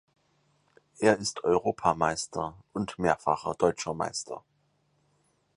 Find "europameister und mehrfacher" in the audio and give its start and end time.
1.43-3.53